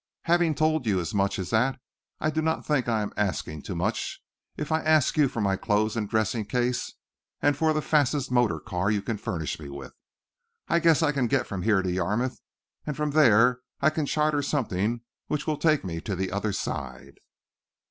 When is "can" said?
9.03-9.17, 11.11-11.27, 13.91-14.07